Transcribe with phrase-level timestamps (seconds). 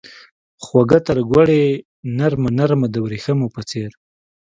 [0.63, 1.63] خوږه ترګوړې
[2.17, 3.91] نرمه، نرمه دوریښمو په څیر